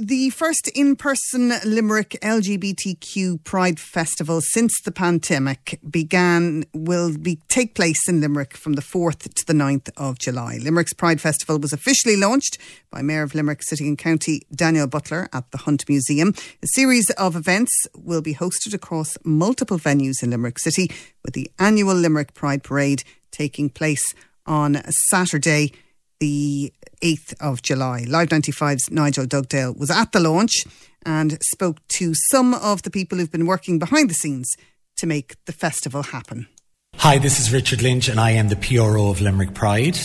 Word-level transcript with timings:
the 0.00 0.30
first 0.30 0.68
in 0.74 0.96
person 0.96 1.52
Limerick 1.64 2.18
LGBTQ 2.22 3.44
Pride 3.44 3.78
Festival 3.78 4.40
since 4.40 4.72
the 4.84 4.92
pandemic 4.92 5.78
began 5.88 6.64
will 6.74 7.16
be, 7.16 7.40
take 7.48 7.74
place 7.74 8.08
in 8.08 8.20
Limerick 8.20 8.56
from 8.56 8.74
the 8.74 8.82
4th 8.82 9.32
to 9.34 9.46
the 9.46 9.52
9th 9.52 9.90
of 9.96 10.18
July. 10.18 10.58
Limerick's 10.62 10.92
Pride 10.92 11.20
Festival 11.20 11.58
was 11.58 11.72
officially 11.72 12.16
launched 12.16 12.58
by 12.90 13.02
Mayor 13.02 13.22
of 13.22 13.34
Limerick 13.34 13.62
City 13.62 13.86
and 13.86 13.98
County 13.98 14.42
Daniel 14.54 14.86
Butler 14.86 15.28
at 15.32 15.50
the 15.50 15.58
Hunt 15.58 15.88
Museum. 15.88 16.34
A 16.62 16.66
series 16.74 17.10
of 17.10 17.36
events 17.36 17.72
will 17.94 18.22
be 18.22 18.34
hosted 18.34 18.74
across 18.74 19.16
multiple 19.24 19.78
venues 19.78 20.22
in 20.22 20.30
Limerick 20.30 20.58
City, 20.58 20.90
with 21.24 21.34
the 21.34 21.50
annual 21.58 21.94
Limerick 21.94 22.34
Pride 22.34 22.62
Parade 22.62 23.02
taking 23.30 23.68
place 23.68 24.14
on 24.46 24.80
Saturday 25.08 25.72
the 26.20 26.72
8th 27.02 27.34
of 27.40 27.62
July. 27.62 28.04
Live 28.08 28.28
95's 28.28 28.90
Nigel 28.90 29.26
Dugdale 29.26 29.74
was 29.74 29.90
at 29.90 30.12
the 30.12 30.20
launch 30.20 30.64
and 31.04 31.38
spoke 31.42 31.86
to 31.88 32.12
some 32.30 32.54
of 32.54 32.82
the 32.82 32.90
people 32.90 33.18
who've 33.18 33.30
been 33.30 33.46
working 33.46 33.78
behind 33.78 34.10
the 34.10 34.14
scenes 34.14 34.56
to 34.96 35.06
make 35.06 35.36
the 35.44 35.52
festival 35.52 36.02
happen. 36.02 36.48
Hi, 36.96 37.18
this 37.18 37.38
is 37.38 37.52
Richard 37.52 37.82
Lynch, 37.82 38.08
and 38.08 38.18
I 38.18 38.30
am 38.32 38.48
the 38.48 38.56
PRO 38.56 39.10
of 39.10 39.20
Limerick 39.20 39.54
Pride. 39.54 39.98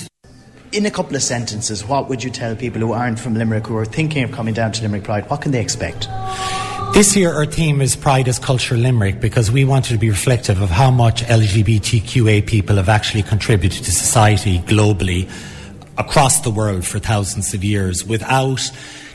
In 0.72 0.86
a 0.86 0.92
couple 0.92 1.16
of 1.16 1.24
sentences, 1.24 1.86
what 1.86 2.10
would 2.10 2.24
you 2.24 2.30
tell 2.30 2.56
people 2.56 2.82
who 2.82 2.92
aren't 2.92 3.20
from 3.20 3.34
Limerick 3.34 3.68
who 3.68 3.78
are 3.78 3.86
thinking 3.86 4.24
of 4.24 4.32
coming 4.32 4.54
down 4.54 4.72
to 4.74 4.82
Limerick 4.84 5.04
Pride? 5.04 5.30
What 5.30 5.42
can 5.42 5.52
they 5.52 5.62
expect? 5.62 6.08
This 6.94 7.16
year, 7.16 7.34
our 7.34 7.46
theme 7.46 7.82
is 7.82 7.96
Pride 7.96 8.28
as 8.28 8.38
Culture 8.38 8.76
Limerick 8.76 9.22
because 9.22 9.50
we 9.50 9.64
wanted 9.64 9.94
to 9.94 9.98
be 9.98 10.10
reflective 10.10 10.62
of 10.62 10.70
how 10.70 10.92
much 10.92 11.24
LGBTQA 11.24 12.46
people 12.46 12.76
have 12.76 12.90
actually 12.90 13.24
contributed 13.24 13.86
to 13.86 13.92
society 13.92 14.60
globally 14.60 15.30
across 15.98 16.42
the 16.42 16.50
world 16.50 16.86
for 16.86 17.00
thousands 17.00 17.54
of 17.54 17.64
years. 17.64 18.06
Without 18.06 18.60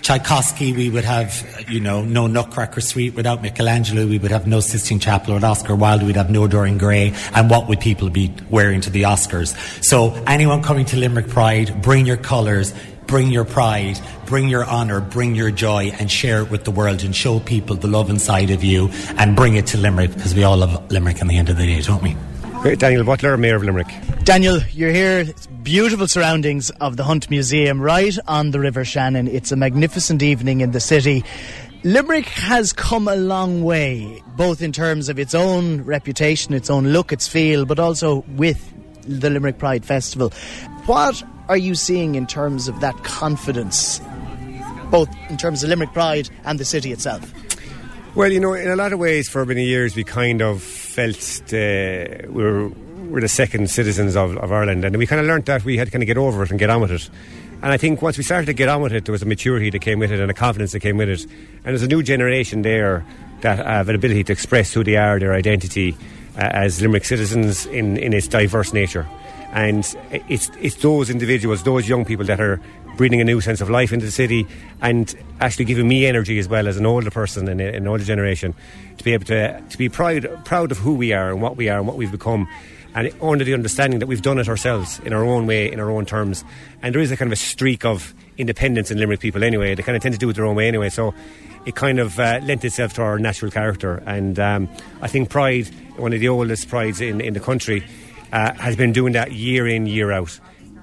Tchaikovsky, 0.03 0.73
we 0.73 0.89
would 0.89 1.05
have, 1.05 1.67
you 1.69 1.81
know, 1.81 2.05
no 2.05 2.27
Nutcracker 2.27 2.81
Suite. 2.81 3.15
Without 3.15 3.43
Michelangelo, 3.43 4.07
we 4.07 4.19
would 4.19 4.31
have 4.31 4.47
no 4.47 4.61
Sistine 4.61 5.01
Chapel. 5.01 5.35
Without 5.35 5.51
Oscar 5.51 5.75
Wilde, 5.75 6.05
we'd 6.05 6.17
have 6.17 6.31
no 6.31 6.47
Dorian 6.47 6.79
Gray. 6.79 7.13
And 7.35 7.51
what 7.51 7.69
would 7.69 7.81
people 7.81 8.09
be 8.11 8.33
wearing 8.51 8.81
to 8.83 8.91
the 8.91 9.03
Oscars? 9.03 9.57
So, 9.85 10.13
anyone 10.27 10.63
coming 10.63 10.85
to 10.87 10.97
Limerick 10.97 11.29
Pride, 11.29 11.83
bring 11.83 12.07
your 12.07 12.17
colours, 12.17 12.73
bring 13.07 13.31
your 13.31 13.45
pride, 13.45 13.99
bring 14.27 14.49
your 14.49 14.65
honour, 14.65 15.01
bring 15.01 15.35
your 15.35 15.51
joy, 15.51 15.93
and 15.99 16.11
share 16.11 16.43
it 16.43 16.51
with 16.51 16.65
the 16.65 16.71
world 16.71 17.03
and 17.03 17.15
show 17.15 17.41
people 17.41 17.77
the 17.77 17.89
love 17.89 18.11
inside 18.11 18.51
of 18.51 18.63
you 18.63 18.89
and 19.17 19.35
bring 19.35 19.57
it 19.57 19.67
to 19.69 19.79
Limerick 19.79 20.15
because 20.15 20.35
we 20.35 20.45
all 20.45 20.57
love 20.57 20.91
Limerick 20.91 21.21
in 21.21 21.29
the 21.29 21.37
end 21.37 21.49
of 21.49 21.57
the 21.57 21.67
day, 21.67 21.81
don't 21.81 22.03
we? 22.03 22.17
Daniel 22.75 23.05
Butler, 23.05 23.37
Mayor 23.37 23.57
of 23.57 23.63
Limerick. 23.63 23.87
Daniel, 24.25 24.61
you're 24.73 24.91
here. 24.91 25.21
It's 25.21 25.47
beautiful 25.47 26.09
surroundings 26.09 26.71
of 26.81 26.97
the 26.97 27.05
Hunt 27.05 27.31
Museum 27.31 27.81
right 27.81 28.19
on 28.27 28.51
the 28.51 28.59
River 28.59 28.85
Shannon. 28.85 29.29
It's 29.29 29.53
a 29.53 29.57
magnificent 29.57 30.23
evening 30.23 30.63
in 30.63 30.73
the 30.73 30.81
city. 30.81 31.25
Limerick 31.85 32.27
has 32.27 32.73
come 32.73 33.07
a 33.07 33.15
long 33.15 33.63
way, 33.63 34.23
both 34.37 34.63
in 34.63 34.73
terms 34.73 35.09
of 35.09 35.19
its 35.19 35.35
own 35.35 35.83
reputation, 35.83 36.55
its 36.55 36.69
own 36.69 36.89
look, 36.89 37.13
its 37.13 37.29
feel, 37.29 37.65
but 37.67 37.79
also 37.79 38.25
with 38.35 38.73
the 39.03 39.31
Limerick 39.31 39.59
Pride 39.59 39.85
Festival. 39.85 40.31
What 40.87 41.23
are 41.49 41.57
you 41.57 41.77
seeing 41.77 42.17
in 42.17 42.27
terms 42.27 42.67
of 42.67 42.81
that 42.81 43.05
confidence, 43.05 44.01
both 44.91 45.09
in 45.31 45.37
terms 45.37 45.63
of 45.63 45.69
Limerick 45.69 45.93
Pride 45.93 46.29
and 46.45 46.59
the 46.59 46.65
city 46.65 46.91
itself? 46.91 47.33
Well, 48.17 48.33
you 48.33 48.41
know, 48.41 48.55
in 48.55 48.71
a 48.71 48.77
lot 48.77 48.93
of 48.93 48.99
ways, 48.99 49.29
for 49.29 49.45
many 49.45 49.67
years, 49.67 49.95
we 49.95 50.03
kind 50.03 50.43
of 50.43 50.86
felt 50.97 51.53
uh, 51.53 52.27
we 52.33 52.43
were, 52.43 52.69
we're 53.11 53.21
the 53.21 53.29
second 53.29 53.69
citizens 53.69 54.17
of, 54.17 54.35
of 54.39 54.51
Ireland, 54.51 54.83
and 54.83 54.97
we 54.97 55.07
kind 55.07 55.21
of 55.21 55.27
learnt 55.27 55.45
that 55.45 55.63
we 55.63 55.77
had 55.77 55.89
to 55.89 55.91
kind 55.91 56.03
of 56.03 56.07
get 56.07 56.17
over 56.17 56.43
it 56.43 56.51
and 56.51 56.59
get 56.59 56.71
on 56.71 56.81
with 56.81 56.91
it. 56.91 57.11
And 57.63 57.71
I 57.71 57.77
think 57.77 58.01
once 58.01 58.17
we 58.17 58.25
started 58.25 58.47
to 58.47 58.55
get 58.55 58.71
on 58.71 58.81
with 58.81 58.95
it, 58.95 59.05
there 59.05 59.13
was 59.13 59.21
a 59.21 59.27
maturity 59.27 59.69
that 59.69 59.81
came 59.81 59.99
with 59.99 60.11
it 60.11 60.21
and 60.21 60.31
a 60.31 60.35
confidence 60.35 60.73
that 60.73 60.81
came 60.81 60.97
with 60.97 61.11
it. 61.11 61.23
And 61.25 61.65
there's 61.65 61.83
a 61.83 61.87
new 61.87 62.03
generation 62.03 62.63
there 62.63 63.05
that 63.43 63.59
have 63.59 63.91
an 63.91 63.95
ability 63.95 64.25
to 64.25 64.33
express 64.33 64.73
who 64.73 64.85
they 64.85 64.97
are, 64.97 65.19
their 65.19 65.35
identity 65.35 65.95
uh, 66.39 66.65
as 66.65 66.81
Limerick 66.81 67.05
citizens 67.05 67.67
in, 67.67 67.99
in 67.99 68.15
its 68.15 68.27
diverse 68.27 68.73
nature. 68.73 69.07
And 69.53 69.85
it's, 70.11 70.51
it's 70.61 70.77
those 70.77 71.11
individuals, 71.11 71.63
those 71.63 71.87
young 71.87 72.07
people 72.07 72.25
that 72.27 72.41
are 72.41 72.59
breathing 72.97 73.21
a 73.21 73.25
new 73.25 73.41
sense 73.41 73.61
of 73.61 73.71
life 73.71 73.93
into 73.93 74.07
the 74.07 74.13
city 74.13 74.47
and 74.81 75.15
actually 75.41 75.65
giving 75.65 75.87
me 75.87 76.07
energy 76.07 76.39
as 76.39 76.49
well 76.49 76.67
as 76.67 76.77
an 76.77 76.87
older 76.87 77.11
person 77.11 77.49
and 77.49 77.61
an 77.61 77.87
older 77.87 78.05
generation 78.05 78.55
to 78.99 79.05
be 79.05 79.13
able 79.13 79.25
to, 79.25 79.61
to 79.69 79.79
be 79.79 79.89
proud, 79.89 80.27
proud 80.45 80.73
of 80.73 80.79
who 80.79 80.95
we 80.95 81.13
are 81.13 81.31
and 81.31 81.43
what 81.43 81.57
we 81.57 81.69
are 81.69 81.79
and 81.79 81.87
what 81.87 81.97
we've 81.97 82.13
become 82.13 82.49
and 82.97 83.13
under 83.21 83.45
the 83.45 83.53
understanding 83.53 83.99
that 84.01 84.07
we've 84.07 84.23
done 84.23 84.39
it 84.39 84.49
ourselves 84.49 85.01
in 85.01 85.13
our 85.13 85.23
own 85.23 85.47
way, 85.47 85.71
in 85.71 85.79
our 85.79 85.91
own 85.91 86.07
terms. 86.07 86.43
And 86.81 86.95
there 86.95 87.03
is 87.03 87.13
a 87.13 87.17
kind 87.17 87.29
of 87.29 87.35
a 87.35 87.37
streak 87.37 87.85
of 87.85 88.15
independence 88.39 88.91
in 88.91 88.99
Limerick 88.99 89.21
people 89.21 89.45
anyway. 89.45 89.75
They 89.75 89.83
kind 89.83 89.97
of 89.97 90.03
tend 90.03 90.15
to 90.15 90.19
do 90.19 90.31
it 90.31 90.33
their 90.33 90.47
own 90.47 90.57
way 90.57 90.67
anyway. 90.67 90.89
So 90.89 91.15
it 91.67 91.75
kind 91.75 91.99
of 91.99 92.19
uh, 92.19 92.41
lent 92.43 92.65
itself 92.65 92.95
to 92.95 93.03
our 93.03 93.19
natural 93.19 93.51
character. 93.51 94.03
And 94.07 94.39
um, 94.39 94.69
I 95.03 95.09
think 95.09 95.29
Pride, 95.29 95.69
one 95.97 96.15
of 96.15 96.21
the 96.21 96.29
oldest 96.29 96.71
prides 96.71 97.03
in, 97.03 97.21
in 97.21 97.35
the 97.35 97.41
country, 97.41 97.85
uh, 98.33 98.55
has 98.55 98.77
been 98.77 98.93
doing 98.93 99.13
that 99.13 99.33
year 99.33 99.67
in, 99.67 99.87
year 99.87 100.11
out. 100.11 100.31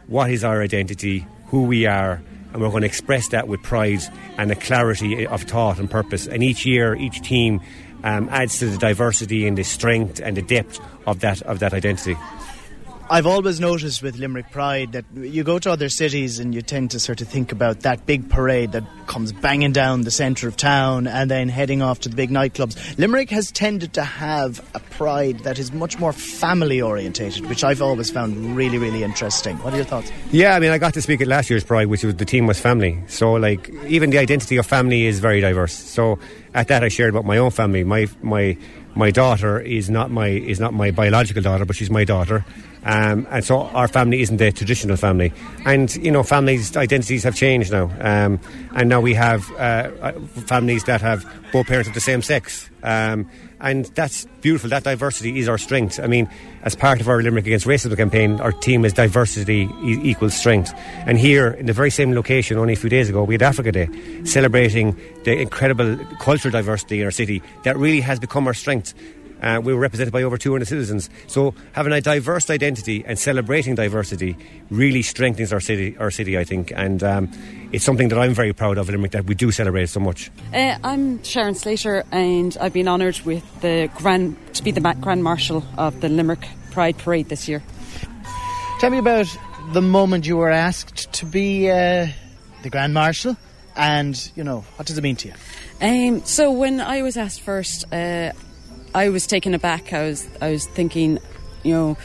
What 0.05 0.29
is 0.29 0.43
our 0.43 0.61
identity? 0.61 1.25
Who 1.53 1.65
we 1.65 1.85
are? 1.85 2.19
And 2.51 2.63
we're 2.63 2.71
going 2.71 2.81
to 2.81 2.87
express 2.87 3.27
that 3.27 3.47
with 3.47 3.61
pride 3.61 4.01
and 4.39 4.51
a 4.51 4.55
clarity 4.55 5.27
of 5.27 5.43
thought 5.43 5.77
and 5.77 5.87
purpose. 5.87 6.25
And 6.25 6.41
each 6.41 6.65
year, 6.65 6.95
each 6.95 7.21
team 7.21 7.61
um, 8.03 8.27
adds 8.31 8.57
to 8.57 8.65
the 8.65 8.77
diversity 8.79 9.45
and 9.45 9.55
the 9.55 9.61
strength 9.61 10.19
and 10.19 10.35
the 10.35 10.41
depth 10.41 10.79
of 11.05 11.19
that 11.19 11.43
of 11.43 11.59
that 11.59 11.71
identity. 11.71 12.17
I've 13.13 13.27
always 13.27 13.59
noticed 13.59 14.01
with 14.01 14.17
Limerick 14.17 14.49
Pride 14.49 14.93
that 14.93 15.05
you 15.15 15.43
go 15.43 15.59
to 15.59 15.71
other 15.71 15.87
cities 15.87 16.39
and 16.39 16.55
you 16.55 16.63
tend 16.63 16.89
to 16.89 16.99
sort 16.99 17.21
of 17.21 17.27
think 17.27 17.51
about 17.51 17.81
that 17.81 18.07
big 18.07 18.27
parade 18.27 18.71
that 18.71 18.83
comes 19.05 19.31
banging 19.31 19.71
down 19.71 20.01
the 20.01 20.09
centre 20.09 20.47
of 20.47 20.57
town 20.57 21.05
and 21.05 21.29
then 21.29 21.47
heading 21.47 21.83
off 21.83 21.99
to 21.99 22.09
the 22.09 22.15
big 22.15 22.31
nightclubs. 22.31 22.97
Limerick 22.97 23.29
has 23.29 23.51
tended 23.51 23.93
to 23.93 24.03
have 24.03 24.67
a 24.73 24.79
pride 24.79 25.41
that 25.41 25.59
is 25.59 25.71
much 25.71 25.99
more 25.99 26.11
family 26.11 26.81
orientated, 26.81 27.45
which 27.45 27.63
I've 27.63 27.83
always 27.83 28.09
found 28.09 28.55
really, 28.55 28.79
really 28.79 29.03
interesting. 29.03 29.57
What 29.57 29.75
are 29.75 29.77
your 29.77 29.85
thoughts? 29.85 30.11
Yeah, 30.31 30.55
I 30.55 30.59
mean, 30.59 30.71
I 30.71 30.79
got 30.79 30.95
to 30.95 31.01
speak 31.03 31.21
at 31.21 31.27
last 31.27 31.51
year's 31.51 31.63
Pride, 31.63 31.89
which 31.89 32.03
was 32.03 32.15
the 32.15 32.25
team 32.25 32.47
was 32.47 32.59
family. 32.59 32.99
So, 33.09 33.33
like, 33.33 33.69
even 33.85 34.09
the 34.09 34.17
identity 34.17 34.57
of 34.57 34.65
family 34.65 35.05
is 35.05 35.19
very 35.19 35.39
diverse. 35.39 35.73
So, 35.73 36.17
at 36.55 36.67
that, 36.69 36.83
I 36.83 36.87
shared 36.87 37.11
about 37.11 37.25
my 37.25 37.37
own 37.37 37.51
family. 37.51 37.83
My 37.83 38.07
my 38.23 38.57
my 38.95 39.11
daughter 39.11 39.59
is 39.59 39.89
not 39.89 40.11
my 40.11 40.27
is 40.27 40.59
not 40.59 40.73
my 40.73 40.91
biological 40.91 41.41
daughter, 41.41 41.65
but 41.65 41.75
she's 41.75 41.89
my 41.89 42.03
daughter. 42.03 42.45
Um, 42.85 43.25
and 43.29 43.43
so 43.45 43.61
our 43.61 43.87
family 43.87 44.21
isn't 44.21 44.41
a 44.41 44.51
traditional 44.51 44.97
family. 44.97 45.31
And, 45.65 45.95
you 45.95 46.11
know, 46.11 46.21
families' 46.21 46.75
identities 46.75 47.23
have 47.23 47.35
changed 47.35 47.71
now. 47.71 47.89
Um, 48.01 48.39
and 48.75 48.89
now 48.89 48.99
we 48.99 49.13
have 49.13 49.49
uh, 49.53 49.55
uh, 50.01 50.11
families 50.47 50.83
that 50.83 51.01
have 51.01 51.25
both 51.53 51.67
parents 51.67 51.87
of 51.87 51.93
the 51.93 52.01
same 52.01 52.21
sex. 52.21 52.69
Um, 52.83 53.29
and 53.63 53.85
that's 53.95 54.25
beautiful. 54.41 54.69
That 54.69 54.83
diversity 54.83 55.39
is 55.39 55.47
our 55.47 55.57
strength. 55.57 55.99
I 55.99 56.07
mean, 56.07 56.29
as 56.63 56.75
part 56.75 56.99
of 56.99 57.07
our 57.07 57.23
Limerick 57.23 57.47
Against 57.47 57.65
Racism 57.65 57.95
campaign, 57.95 58.41
our 58.41 58.51
team 58.51 58.83
is 58.83 58.91
diversity 58.91 59.69
equals 59.81 60.35
strength. 60.35 60.73
And 61.07 61.17
here, 61.17 61.51
in 61.51 61.65
the 61.65 61.73
very 61.73 61.89
same 61.89 62.13
location, 62.13 62.57
only 62.57 62.73
a 62.73 62.75
few 62.75 62.89
days 62.89 63.09
ago, 63.09 63.23
we 63.23 63.35
had 63.35 63.41
Africa 63.41 63.71
Day, 63.71 63.87
celebrating 64.25 64.99
the 65.23 65.39
incredible 65.39 65.97
cultural 66.19 66.51
diversity 66.51 66.99
in 66.99 67.05
our 67.05 67.11
city 67.11 67.41
that 67.63 67.77
really 67.77 68.01
has 68.01 68.19
become 68.19 68.45
our 68.47 68.53
strength. 68.53 68.93
Uh, 69.41 69.59
we 69.63 69.73
were 69.73 69.79
represented 69.79 70.13
by 70.13 70.23
over 70.23 70.37
200 70.37 70.67
citizens. 70.67 71.09
So 71.27 71.53
having 71.73 71.93
a 71.93 72.01
diverse 72.01 72.49
identity 72.49 73.03
and 73.05 73.19
celebrating 73.19 73.75
diversity 73.75 74.37
really 74.69 75.01
strengthens 75.01 75.51
our 75.51 75.59
city, 75.59 75.97
our 75.97 76.11
city 76.11 76.37
I 76.37 76.43
think. 76.43 76.71
And 76.75 77.03
um, 77.03 77.31
it's 77.71 77.83
something 77.83 78.09
that 78.09 78.19
I'm 78.19 78.33
very 78.33 78.53
proud 78.53 78.77
of 78.77 78.87
in 78.89 78.95
Limerick 78.95 79.11
that 79.11 79.25
we 79.25 79.35
do 79.35 79.51
celebrate 79.51 79.87
so 79.87 79.99
much. 79.99 80.31
Uh, 80.53 80.77
I'm 80.83 81.21
Sharon 81.23 81.55
Slater, 81.55 82.03
and 82.11 82.55
I've 82.61 82.73
been 82.73 82.87
honoured 82.87 83.19
with 83.21 83.43
the 83.61 83.89
Grand 83.95 84.37
to 84.55 84.63
be 84.63 84.71
the 84.71 84.81
Grand 85.01 85.23
Marshal 85.23 85.63
of 85.77 85.99
the 86.01 86.09
Limerick 86.09 86.47
Pride 86.71 86.97
Parade 86.97 87.29
this 87.29 87.47
year. 87.47 87.63
Tell 88.79 88.89
me 88.89 88.97
about 88.97 89.27
the 89.71 89.81
moment 89.81 90.25
you 90.25 90.37
were 90.37 90.51
asked 90.51 91.11
to 91.13 91.25
be 91.25 91.69
uh, 91.69 92.07
the 92.63 92.69
Grand 92.69 92.93
Marshal, 92.93 93.37
and 93.75 94.31
you 94.35 94.43
know 94.43 94.61
what 94.75 94.87
does 94.87 94.97
it 94.97 95.01
mean 95.01 95.15
to 95.17 95.29
you? 95.29 95.33
Um, 95.81 96.23
so 96.25 96.51
when 96.51 96.79
I 96.79 97.01
was 97.01 97.17
asked 97.17 97.41
first, 97.41 97.85
uh, 97.91 98.31
I 98.95 99.09
was 99.09 99.25
taken 99.25 99.53
aback. 99.53 99.91
I 99.91 100.03
was 100.03 100.27
I 100.41 100.51
was 100.51 100.67
thinking, 100.67 101.19
you 101.63 101.73
know, 101.73 101.97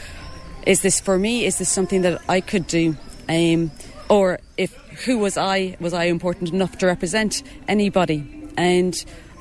is 0.65 0.81
this 0.81 0.99
for 0.99 1.17
me? 1.17 1.45
Is 1.45 1.57
this 1.59 1.69
something 1.69 2.01
that 2.01 2.21
I 2.27 2.41
could 2.41 2.65
do? 2.67 2.97
Um, 3.27 3.71
or 4.09 4.39
if 4.57 4.73
who 5.05 5.19
was 5.19 5.37
I? 5.37 5.77
Was 5.79 5.93
I 5.93 6.05
important 6.05 6.51
enough 6.51 6.77
to 6.79 6.87
represent 6.87 7.43
anybody? 7.67 8.51
And 8.57 8.95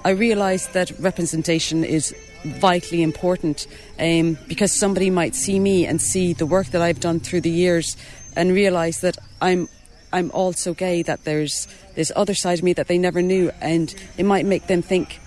I 0.04 0.10
realised 0.10 0.74
that 0.74 0.92
representation 1.00 1.84
is 1.84 2.14
vitally 2.44 3.02
important 3.02 3.66
um, 3.98 4.38
because 4.46 4.72
somebody 4.72 5.10
might 5.10 5.34
see 5.34 5.58
me 5.58 5.86
and 5.86 6.00
see 6.00 6.34
the 6.34 6.46
work 6.46 6.68
that 6.68 6.82
I've 6.82 7.00
done 7.00 7.18
through 7.18 7.40
the 7.40 7.50
years 7.50 7.96
and 8.36 8.52
realise 8.52 9.00
that 9.00 9.16
I'm 9.40 9.68
I'm 10.12 10.30
also 10.32 10.74
gay. 10.74 11.02
That 11.02 11.24
there's 11.24 11.66
this 11.94 12.12
other 12.14 12.34
side 12.34 12.58
of 12.58 12.64
me 12.64 12.74
that 12.74 12.88
they 12.88 12.98
never 12.98 13.22
knew, 13.22 13.50
and 13.62 13.94
it 14.18 14.24
might 14.24 14.44
make 14.44 14.66
them 14.66 14.82
think 14.82 15.18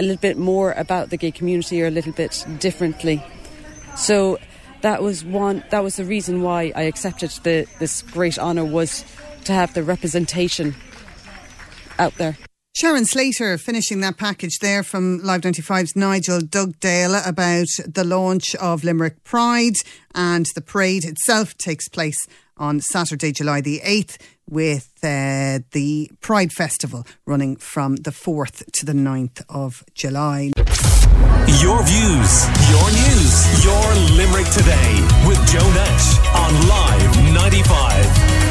a 0.00 0.02
little 0.02 0.16
bit 0.16 0.38
more 0.38 0.72
about 0.72 1.10
the 1.10 1.16
gay 1.16 1.30
community 1.30 1.82
or 1.82 1.86
a 1.86 1.90
little 1.90 2.12
bit 2.12 2.44
differently. 2.58 3.22
So 3.96 4.38
that 4.80 5.02
was 5.02 5.24
one. 5.24 5.62
That 5.70 5.84
was 5.84 5.96
the 5.96 6.04
reason 6.04 6.42
why 6.42 6.72
I 6.74 6.82
accepted 6.82 7.30
the, 7.42 7.66
this 7.78 8.02
great 8.02 8.38
honour 8.38 8.64
was 8.64 9.04
to 9.44 9.52
have 9.52 9.74
the 9.74 9.82
representation 9.82 10.74
out 11.98 12.14
there. 12.14 12.36
Sharon 12.74 13.04
Slater 13.04 13.58
finishing 13.58 14.00
that 14.00 14.16
package 14.16 14.58
there 14.60 14.82
from 14.82 15.18
Live 15.22 15.40
95's 15.40 15.96
Nigel 15.96 16.40
Dugdale 16.40 17.16
about 17.26 17.66
the 17.84 18.04
launch 18.04 18.54
of 18.54 18.84
Limerick 18.84 19.24
Pride 19.24 19.74
and 20.14 20.46
the 20.54 20.60
parade 20.60 21.04
itself 21.04 21.58
takes 21.58 21.88
place 21.88 22.18
on 22.56 22.80
Saturday, 22.80 23.32
July 23.32 23.60
the 23.60 23.80
8th 23.84 24.18
with 24.48 24.90
uh, 25.02 25.58
the 25.72 26.10
Pride 26.20 26.52
Festival 26.52 27.06
running 27.26 27.56
from 27.56 27.96
the 27.96 28.10
4th 28.10 28.70
to 28.72 28.86
the 28.86 28.92
9th 28.92 29.42
of 29.48 29.82
July. 29.94 30.52
Your 31.60 31.82
views, 31.82 32.46
your 32.70 32.88
news, 32.90 33.64
your 33.64 33.94
Limerick 34.16 34.48
today 34.50 35.00
with 35.26 35.44
Joe 35.50 35.68
Nash 35.74 36.18
on 36.34 36.68
Live 36.68 37.34
95. 37.34 38.49